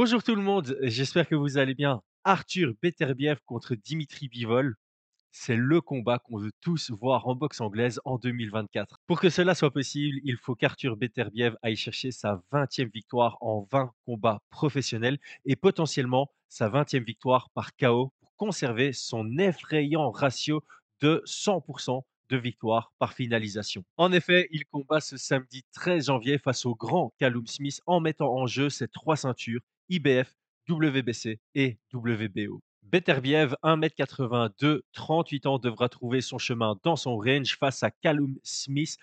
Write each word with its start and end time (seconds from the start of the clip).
Bonjour 0.00 0.22
tout 0.22 0.36
le 0.36 0.42
monde, 0.42 0.78
j'espère 0.82 1.26
que 1.26 1.34
vous 1.34 1.58
allez 1.58 1.74
bien. 1.74 2.02
Arthur 2.22 2.72
Beterbiev 2.80 3.40
contre 3.44 3.74
Dimitri 3.74 4.28
Bivol, 4.28 4.76
c'est 5.32 5.56
le 5.56 5.80
combat 5.80 6.20
qu'on 6.20 6.38
veut 6.38 6.52
tous 6.60 6.92
voir 6.92 7.26
en 7.26 7.34
boxe 7.34 7.60
anglaise 7.60 8.00
en 8.04 8.16
2024. 8.16 9.00
Pour 9.08 9.18
que 9.18 9.28
cela 9.28 9.56
soit 9.56 9.72
possible, 9.72 10.20
il 10.22 10.36
faut 10.36 10.54
qu'Arthur 10.54 10.96
Beterbiev 10.96 11.56
aille 11.62 11.74
chercher 11.74 12.12
sa 12.12 12.40
20e 12.52 12.92
victoire 12.92 13.38
en 13.40 13.66
20 13.72 13.90
combats 14.06 14.40
professionnels 14.50 15.18
et 15.44 15.56
potentiellement 15.56 16.30
sa 16.48 16.68
20e 16.68 17.02
victoire 17.02 17.50
par 17.50 17.74
KO 17.74 18.12
pour 18.20 18.36
conserver 18.36 18.92
son 18.92 19.36
effrayant 19.38 20.12
ratio 20.12 20.62
de 21.00 21.24
100% 21.26 22.02
de 22.28 22.36
victoire 22.36 22.92
par 23.00 23.14
finalisation. 23.14 23.82
En 23.96 24.12
effet, 24.12 24.46
il 24.52 24.64
combat 24.64 25.00
ce 25.00 25.16
samedi 25.16 25.64
13 25.72 26.06
janvier 26.06 26.38
face 26.38 26.66
au 26.66 26.76
grand 26.76 27.12
Callum 27.18 27.48
Smith 27.48 27.80
en 27.86 27.98
mettant 27.98 28.32
en 28.32 28.46
jeu 28.46 28.70
ses 28.70 28.86
trois 28.86 29.16
ceintures 29.16 29.60
IBF, 29.88 30.34
WBC 30.68 31.40
et 31.54 31.78
WBO. 31.92 32.60
Beterbiev, 32.82 33.54
1m82, 33.62 34.80
38 34.92 35.46
ans, 35.46 35.58
devra 35.58 35.88
trouver 35.88 36.20
son 36.20 36.38
chemin 36.38 36.78
dans 36.82 36.96
son 36.96 37.16
range 37.16 37.56
face 37.56 37.82
à 37.82 37.90
Callum 37.90 38.38
Smith, 38.42 38.96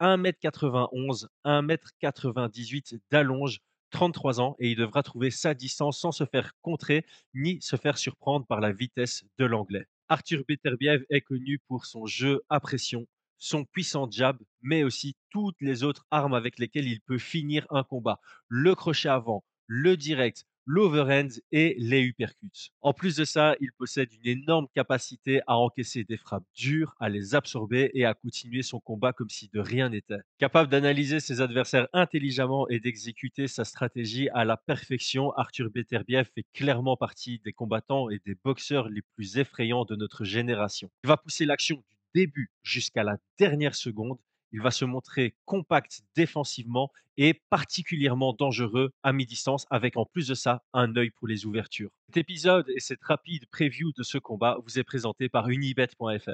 1m91, 0.00 1.26
1m98 1.44 3.00
d'allonge, 3.10 3.60
33 3.90 4.40
ans, 4.40 4.56
et 4.58 4.70
il 4.70 4.76
devra 4.76 5.02
trouver 5.02 5.30
sa 5.30 5.54
distance 5.54 5.98
sans 5.98 6.12
se 6.12 6.24
faire 6.24 6.52
contrer 6.62 7.04
ni 7.34 7.60
se 7.60 7.76
faire 7.76 7.98
surprendre 7.98 8.46
par 8.46 8.60
la 8.60 8.72
vitesse 8.72 9.24
de 9.38 9.44
l'anglais. 9.44 9.86
Arthur 10.08 10.44
Beterbiev 10.46 11.04
est 11.10 11.20
connu 11.20 11.58
pour 11.68 11.86
son 11.86 12.06
jeu 12.06 12.42
à 12.48 12.60
pression, 12.60 13.06
son 13.38 13.64
puissant 13.64 14.10
jab, 14.10 14.38
mais 14.60 14.84
aussi 14.84 15.16
toutes 15.30 15.60
les 15.60 15.82
autres 15.82 16.06
armes 16.10 16.34
avec 16.34 16.58
lesquelles 16.58 16.86
il 16.86 17.00
peut 17.00 17.18
finir 17.18 17.66
un 17.70 17.82
combat. 17.82 18.20
Le 18.48 18.74
crochet 18.74 19.08
avant, 19.08 19.42
le 19.74 19.96
direct, 19.96 20.44
l'overhand 20.66 21.40
et 21.50 21.74
les 21.78 22.02
uppercuts. 22.02 22.72
En 22.82 22.92
plus 22.92 23.16
de 23.16 23.24
ça, 23.24 23.56
il 23.58 23.72
possède 23.72 24.10
une 24.12 24.42
énorme 24.42 24.66
capacité 24.74 25.40
à 25.46 25.56
encaisser 25.56 26.04
des 26.04 26.18
frappes 26.18 26.44
dures, 26.54 26.94
à 27.00 27.08
les 27.08 27.34
absorber 27.34 27.90
et 27.94 28.04
à 28.04 28.12
continuer 28.12 28.60
son 28.60 28.80
combat 28.80 29.14
comme 29.14 29.30
si 29.30 29.48
de 29.48 29.60
rien 29.60 29.88
n'était. 29.88 30.20
Capable 30.36 30.68
d'analyser 30.68 31.20
ses 31.20 31.40
adversaires 31.40 31.88
intelligemment 31.94 32.68
et 32.68 32.80
d'exécuter 32.80 33.48
sa 33.48 33.64
stratégie 33.64 34.28
à 34.34 34.44
la 34.44 34.58
perfection, 34.58 35.32
Arthur 35.38 35.70
Beterbiev 35.70 36.28
fait 36.34 36.44
clairement 36.52 36.98
partie 36.98 37.38
des 37.38 37.54
combattants 37.54 38.10
et 38.10 38.20
des 38.26 38.34
boxeurs 38.34 38.90
les 38.90 39.00
plus 39.16 39.38
effrayants 39.38 39.86
de 39.86 39.96
notre 39.96 40.24
génération. 40.24 40.90
Il 41.04 41.08
va 41.08 41.16
pousser 41.16 41.46
l'action 41.46 41.76
du 41.76 41.96
début 42.14 42.50
jusqu'à 42.62 43.04
la 43.04 43.16
dernière 43.38 43.74
seconde 43.74 44.18
il 44.52 44.60
va 44.60 44.70
se 44.70 44.84
montrer 44.84 45.34
compact 45.44 46.02
défensivement 46.14 46.90
et 47.16 47.42
particulièrement 47.50 48.32
dangereux 48.32 48.92
à 49.02 49.12
mi-distance, 49.12 49.66
avec 49.70 49.96
en 49.96 50.04
plus 50.04 50.28
de 50.28 50.34
ça 50.34 50.62
un 50.72 50.96
œil 50.96 51.10
pour 51.10 51.28
les 51.28 51.44
ouvertures. 51.46 51.90
Cet 52.08 52.16
épisode 52.18 52.68
et 52.74 52.80
cette 52.80 53.02
rapide 53.02 53.44
preview 53.50 53.92
de 53.96 54.02
ce 54.02 54.18
combat 54.18 54.58
vous 54.64 54.78
est 54.78 54.84
présenté 54.84 55.28
par 55.28 55.48
unibet.fr. 55.48 56.30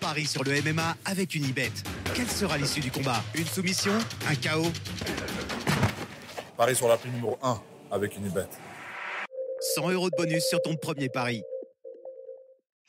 Paris 0.00 0.26
sur 0.26 0.44
le 0.44 0.52
MMA 0.62 0.96
avec 1.04 1.34
Unibet. 1.34 1.72
Quelle 2.14 2.28
sera 2.28 2.56
l'issue 2.56 2.80
du 2.80 2.90
combat? 2.90 3.22
Une 3.34 3.44
soumission? 3.44 3.92
Un 4.26 4.34
chaos 4.36 4.72
Paris 6.56 6.74
sur 6.74 6.88
la 6.88 6.96
prime 6.96 7.12
numéro 7.12 7.38
1 7.42 7.60
avec 7.90 8.16
Unibet. 8.16 8.48
100 9.74 9.90
euros 9.90 10.10
de 10.10 10.16
bonus 10.16 10.44
sur 10.44 10.62
ton 10.62 10.76
premier 10.76 11.08
pari. 11.08 11.42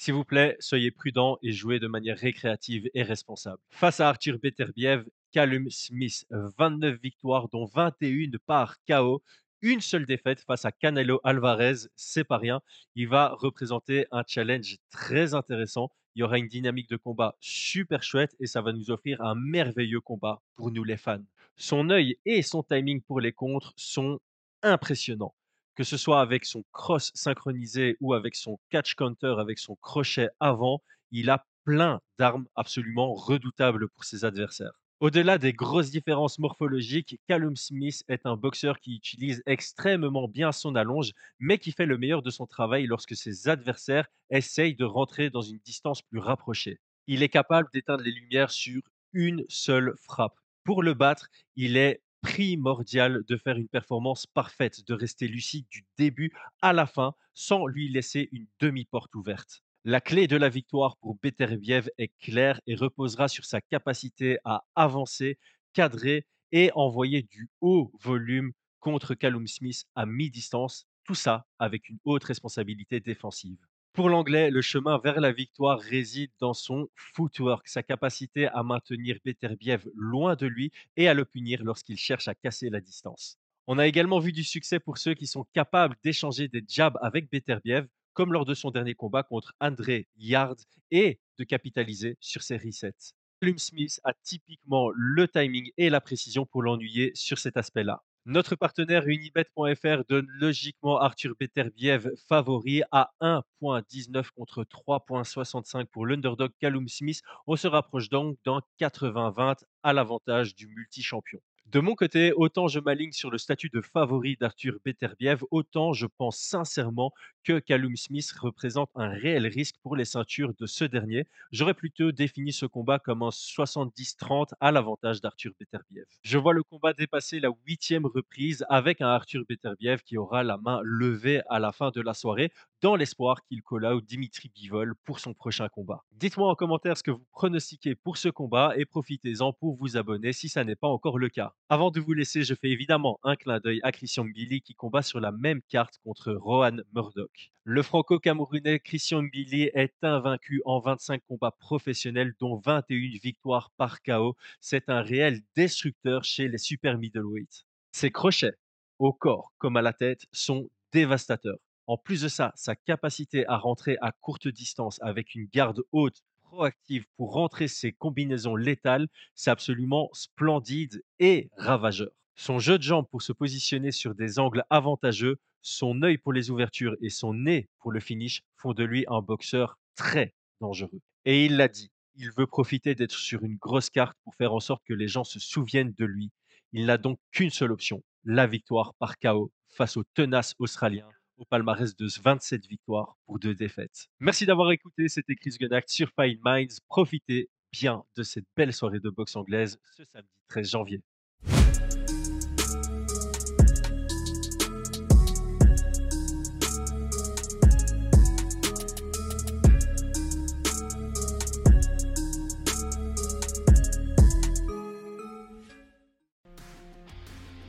S'il 0.00 0.14
vous 0.14 0.24
plaît, 0.24 0.56
soyez 0.60 0.92
prudent 0.92 1.38
et 1.42 1.50
jouez 1.50 1.80
de 1.80 1.88
manière 1.88 2.16
récréative 2.16 2.88
et 2.94 3.02
responsable. 3.02 3.58
Face 3.70 3.98
à 3.98 4.08
Arthur 4.08 4.38
Beterbiev, 4.38 5.04
Callum 5.32 5.68
Smith, 5.70 6.24
29 6.30 7.00
victoires, 7.02 7.48
dont 7.48 7.64
21 7.64 8.38
par 8.46 8.76
KO. 8.88 9.24
Une 9.60 9.80
seule 9.80 10.06
défaite 10.06 10.40
face 10.42 10.64
à 10.64 10.70
Canelo 10.70 11.20
Alvarez, 11.24 11.88
c'est 11.96 12.22
pas 12.22 12.38
rien. 12.38 12.60
Il 12.94 13.08
va 13.08 13.34
représenter 13.40 14.06
un 14.12 14.22
challenge 14.24 14.76
très 14.88 15.34
intéressant. 15.34 15.90
Il 16.14 16.20
y 16.20 16.22
aura 16.22 16.38
une 16.38 16.46
dynamique 16.46 16.88
de 16.88 16.96
combat 16.96 17.34
super 17.40 18.04
chouette 18.04 18.36
et 18.38 18.46
ça 18.46 18.62
va 18.62 18.72
nous 18.72 18.92
offrir 18.92 19.20
un 19.20 19.34
merveilleux 19.34 20.00
combat 20.00 20.40
pour 20.54 20.70
nous 20.70 20.84
les 20.84 20.96
fans. 20.96 21.24
Son 21.56 21.90
œil 21.90 22.16
et 22.24 22.42
son 22.42 22.62
timing 22.62 23.02
pour 23.02 23.18
les 23.18 23.32
contres 23.32 23.72
sont 23.74 24.20
impressionnants 24.62 25.34
que 25.78 25.84
ce 25.84 25.96
soit 25.96 26.20
avec 26.20 26.44
son 26.44 26.64
cross 26.72 27.12
synchronisé 27.14 27.96
ou 28.00 28.12
avec 28.12 28.34
son 28.34 28.58
catch 28.68 28.96
counter, 28.96 29.36
avec 29.38 29.60
son 29.60 29.76
crochet 29.76 30.28
avant, 30.40 30.82
il 31.12 31.30
a 31.30 31.46
plein 31.62 32.00
d'armes 32.18 32.48
absolument 32.56 33.14
redoutables 33.14 33.88
pour 33.88 34.02
ses 34.02 34.24
adversaires. 34.24 34.72
Au-delà 34.98 35.38
des 35.38 35.52
grosses 35.52 35.92
différences 35.92 36.40
morphologiques, 36.40 37.20
Callum 37.28 37.54
Smith 37.54 38.02
est 38.08 38.26
un 38.26 38.34
boxeur 38.34 38.80
qui 38.80 38.96
utilise 38.96 39.40
extrêmement 39.46 40.26
bien 40.26 40.50
son 40.50 40.74
allonge, 40.74 41.12
mais 41.38 41.58
qui 41.58 41.70
fait 41.70 41.86
le 41.86 41.96
meilleur 41.96 42.22
de 42.22 42.30
son 42.30 42.48
travail 42.48 42.86
lorsque 42.86 43.14
ses 43.14 43.48
adversaires 43.48 44.08
essayent 44.30 44.74
de 44.74 44.84
rentrer 44.84 45.30
dans 45.30 45.42
une 45.42 45.60
distance 45.60 46.02
plus 46.02 46.18
rapprochée. 46.18 46.80
Il 47.06 47.22
est 47.22 47.28
capable 47.28 47.68
d'éteindre 47.72 48.02
les 48.02 48.10
lumières 48.10 48.50
sur 48.50 48.82
une 49.12 49.44
seule 49.48 49.94
frappe. 50.02 50.34
Pour 50.64 50.82
le 50.82 50.94
battre, 50.94 51.28
il 51.54 51.76
est 51.76 52.02
primordial 52.20 53.22
de 53.26 53.36
faire 53.36 53.56
une 53.56 53.68
performance 53.68 54.26
parfaite, 54.26 54.86
de 54.86 54.94
rester 54.94 55.28
lucide 55.28 55.66
du 55.70 55.84
début 55.96 56.32
à 56.62 56.72
la 56.72 56.86
fin 56.86 57.14
sans 57.34 57.66
lui 57.66 57.88
laisser 57.88 58.28
une 58.32 58.46
demi-porte 58.60 59.14
ouverte. 59.14 59.62
La 59.84 60.00
clé 60.00 60.26
de 60.26 60.36
la 60.36 60.48
victoire 60.48 60.96
pour 60.96 61.16
Beterbiev 61.22 61.88
est 61.98 62.12
claire 62.18 62.60
et 62.66 62.74
reposera 62.74 63.28
sur 63.28 63.44
sa 63.44 63.60
capacité 63.60 64.38
à 64.44 64.64
avancer, 64.74 65.38
cadrer 65.72 66.26
et 66.50 66.70
envoyer 66.74 67.22
du 67.22 67.48
haut 67.60 67.92
volume 68.02 68.52
contre 68.80 69.14
Callum 69.14 69.46
Smith 69.46 69.84
à 69.94 70.04
mi-distance, 70.06 70.86
tout 71.04 71.14
ça 71.14 71.46
avec 71.58 71.88
une 71.88 71.98
haute 72.04 72.24
responsabilité 72.24 73.00
défensive. 73.00 73.67
Pour 73.98 74.10
l'anglais, 74.10 74.52
le 74.52 74.62
chemin 74.62 75.00
vers 75.02 75.18
la 75.18 75.32
victoire 75.32 75.80
réside 75.80 76.30
dans 76.38 76.54
son 76.54 76.88
footwork, 76.94 77.66
sa 77.66 77.82
capacité 77.82 78.46
à 78.46 78.62
maintenir 78.62 79.18
Beterbiev 79.24 79.88
loin 79.96 80.36
de 80.36 80.46
lui 80.46 80.70
et 80.96 81.08
à 81.08 81.14
le 81.14 81.24
punir 81.24 81.64
lorsqu'il 81.64 81.96
cherche 81.96 82.28
à 82.28 82.36
casser 82.36 82.70
la 82.70 82.80
distance. 82.80 83.40
On 83.66 83.76
a 83.76 83.88
également 83.88 84.20
vu 84.20 84.30
du 84.30 84.44
succès 84.44 84.78
pour 84.78 84.98
ceux 84.98 85.14
qui 85.14 85.26
sont 85.26 85.44
capables 85.52 85.96
d'échanger 86.04 86.46
des 86.46 86.62
jabs 86.68 86.96
avec 87.02 87.28
Beterbiev, 87.28 87.88
comme 88.12 88.32
lors 88.32 88.44
de 88.44 88.54
son 88.54 88.70
dernier 88.70 88.94
combat 88.94 89.24
contre 89.24 89.52
André 89.58 90.06
Yard, 90.16 90.60
et 90.92 91.18
de 91.36 91.42
capitaliser 91.42 92.16
sur 92.20 92.44
ses 92.44 92.56
resets. 92.56 92.94
Plum 93.40 93.58
Smith 93.58 94.00
a 94.04 94.12
typiquement 94.22 94.90
le 94.94 95.26
timing 95.26 95.72
et 95.76 95.90
la 95.90 96.00
précision 96.00 96.46
pour 96.46 96.62
l'ennuyer 96.62 97.10
sur 97.16 97.38
cet 97.38 97.56
aspect-là. 97.56 98.04
Notre 98.30 98.56
partenaire 98.56 99.08
Unibet.fr 99.08 100.04
donne 100.06 100.26
logiquement 100.28 101.00
Arthur 101.00 101.32
Beterbiev 101.40 102.10
favori 102.28 102.82
à 102.92 103.10
1.19 103.22 104.32
contre 104.36 104.64
3.65 104.64 105.86
pour 105.86 106.04
l'underdog 106.04 106.50
Callum 106.60 106.88
Smith. 106.88 107.22
On 107.46 107.56
se 107.56 107.66
rapproche 107.66 108.10
donc 108.10 108.36
d'un 108.44 108.60
80-20 108.78 109.62
à 109.82 109.92
l'avantage 109.94 110.54
du 110.54 110.66
multi-champion. 110.66 111.40
De 111.64 111.80
mon 111.80 111.94
côté, 111.94 112.34
autant 112.34 112.68
je 112.68 112.80
m'aligne 112.80 113.12
sur 113.12 113.30
le 113.30 113.38
statut 113.38 113.70
de 113.70 113.80
favori 113.80 114.36
d'Arthur 114.38 114.78
Beterbiev, 114.84 115.42
autant 115.50 115.94
je 115.94 116.06
pense 116.06 116.36
sincèrement 116.38 117.12
que 117.48 117.60
Callum 117.60 117.96
Smith 117.96 118.30
représente 118.38 118.90
un 118.94 119.08
réel 119.08 119.46
risque 119.46 119.76
pour 119.82 119.96
les 119.96 120.04
ceintures 120.04 120.52
de 120.60 120.66
ce 120.66 120.84
dernier. 120.84 121.24
J'aurais 121.50 121.72
plutôt 121.72 122.12
défini 122.12 122.52
ce 122.52 122.66
combat 122.66 122.98
comme 122.98 123.22
un 123.22 123.30
70-30 123.30 124.48
à 124.60 124.70
l'avantage 124.70 125.22
d'Arthur 125.22 125.52
Beterbiev. 125.58 126.04
Je 126.22 126.36
vois 126.36 126.52
le 126.52 126.62
combat 126.62 126.92
dépasser 126.92 127.40
la 127.40 127.48
huitième 127.66 128.04
reprise 128.04 128.66
avec 128.68 129.00
un 129.00 129.08
Arthur 129.08 129.44
Beterbiev 129.48 130.02
qui 130.02 130.18
aura 130.18 130.42
la 130.42 130.58
main 130.58 130.82
levée 130.84 131.40
à 131.48 131.58
la 131.58 131.72
fin 131.72 131.90
de 131.90 132.02
la 132.02 132.12
soirée 132.12 132.52
dans 132.82 132.96
l'espoir 132.96 133.42
qu'il 133.44 133.62
call 133.62 133.86
out 133.86 134.04
Dimitri 134.04 134.50
Bivol 134.54 134.94
pour 135.04 135.18
son 135.18 135.32
prochain 135.32 135.68
combat. 135.68 136.04
Dites-moi 136.12 136.50
en 136.50 136.54
commentaire 136.54 136.98
ce 136.98 137.02
que 137.02 137.10
vous 137.10 137.26
pronostiquez 137.32 137.94
pour 137.94 138.18
ce 138.18 138.28
combat 138.28 138.74
et 138.76 138.84
profitez-en 138.84 139.54
pour 139.54 139.74
vous 139.76 139.96
abonner 139.96 140.34
si 140.34 140.50
ça 140.50 140.64
n'est 140.64 140.76
pas 140.76 140.88
encore 140.88 141.18
le 141.18 141.30
cas. 141.30 141.54
Avant 141.70 141.90
de 141.90 141.98
vous 141.98 142.12
laisser, 142.12 142.42
je 142.42 142.54
fais 142.54 142.68
évidemment 142.68 143.18
un 143.22 143.36
clin 143.36 143.58
d'œil 143.58 143.80
à 143.84 143.90
Christian 143.90 144.24
Mbili 144.24 144.60
qui 144.60 144.74
combat 144.74 145.02
sur 145.02 145.18
la 145.18 145.32
même 145.32 145.62
carte 145.62 145.98
contre 146.04 146.32
Rohan 146.34 146.76
Murdoch. 146.92 147.37
Le 147.64 147.82
franco-camerounais 147.82 148.80
Christian 148.80 149.22
Mbili 149.22 149.64
est 149.74 149.94
invaincu 150.02 150.62
en 150.64 150.80
25 150.80 151.22
combats 151.28 151.54
professionnels 151.58 152.34
dont 152.40 152.56
21 152.56 153.18
victoires 153.22 153.70
par 153.76 154.02
KO. 154.02 154.36
C'est 154.60 154.88
un 154.88 155.02
réel 155.02 155.42
destructeur 155.54 156.24
chez 156.24 156.48
les 156.48 156.58
super 156.58 156.96
middleweight. 156.98 157.66
Ses 157.92 158.10
crochets, 158.10 158.54
au 158.98 159.12
corps 159.12 159.52
comme 159.58 159.76
à 159.76 159.82
la 159.82 159.92
tête, 159.92 160.26
sont 160.32 160.70
dévastateurs. 160.92 161.58
En 161.86 161.96
plus 161.96 162.22
de 162.22 162.28
ça, 162.28 162.52
sa 162.54 162.76
capacité 162.76 163.46
à 163.46 163.56
rentrer 163.56 163.96
à 164.00 164.12
courte 164.12 164.48
distance 164.48 164.98
avec 165.02 165.34
une 165.34 165.46
garde 165.46 165.82
haute 165.92 166.22
proactive 166.42 167.06
pour 167.16 167.32
rentrer 167.32 167.68
ses 167.68 167.92
combinaisons 167.92 168.56
létales, 168.56 169.08
c'est 169.34 169.50
absolument 169.50 170.08
splendide 170.12 171.02
et 171.18 171.50
ravageur. 171.56 172.10
Son 172.40 172.60
jeu 172.60 172.78
de 172.78 172.84
jambes 172.84 173.08
pour 173.10 173.20
se 173.20 173.32
positionner 173.32 173.90
sur 173.90 174.14
des 174.14 174.38
angles 174.38 174.62
avantageux, 174.70 175.40
son 175.60 176.02
œil 176.02 176.18
pour 176.18 176.32
les 176.32 176.52
ouvertures 176.52 176.94
et 177.02 177.10
son 177.10 177.34
nez 177.34 177.68
pour 177.80 177.90
le 177.90 177.98
finish 177.98 178.44
font 178.56 178.74
de 178.74 178.84
lui 178.84 179.04
un 179.08 179.20
boxeur 179.20 179.76
très 179.96 180.36
dangereux. 180.60 181.00
Et 181.24 181.44
il 181.44 181.56
l'a 181.56 181.66
dit, 181.66 181.90
il 182.14 182.30
veut 182.30 182.46
profiter 182.46 182.94
d'être 182.94 183.16
sur 183.16 183.42
une 183.42 183.56
grosse 183.56 183.90
carte 183.90 184.16
pour 184.22 184.36
faire 184.36 184.54
en 184.54 184.60
sorte 184.60 184.84
que 184.84 184.94
les 184.94 185.08
gens 185.08 185.24
se 185.24 185.40
souviennent 185.40 185.92
de 185.98 186.04
lui. 186.04 186.30
Il 186.72 186.86
n'a 186.86 186.96
donc 186.96 187.18
qu'une 187.32 187.50
seule 187.50 187.72
option, 187.72 188.04
la 188.22 188.46
victoire 188.46 188.94
par 189.00 189.18
KO 189.18 189.50
face 189.66 189.96
aux 189.96 190.04
tenaces 190.14 190.54
australiens 190.60 191.08
au 191.38 191.44
palmarès 191.44 191.96
de 191.96 192.06
27 192.22 192.68
victoires 192.68 193.16
pour 193.26 193.40
deux 193.40 193.56
défaites. 193.56 194.06
Merci 194.20 194.46
d'avoir 194.46 194.70
écouté, 194.70 195.08
c'était 195.08 195.34
Chris 195.34 195.56
Gunacht 195.58 195.88
sur 195.88 196.12
Fine 196.16 196.38
Minds. 196.44 196.78
Profitez 196.86 197.50
bien 197.72 198.04
de 198.16 198.22
cette 198.22 198.46
belle 198.56 198.72
soirée 198.72 199.00
de 199.00 199.10
boxe 199.10 199.34
anglaise 199.34 199.80
ce 199.96 200.04
samedi 200.04 200.30
13 200.46 200.70
janvier. 200.70 201.02